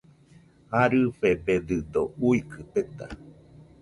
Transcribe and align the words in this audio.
Jarɨfededɨdo 0.71 2.01
uikɨ 2.27 2.59
peta 2.71 3.05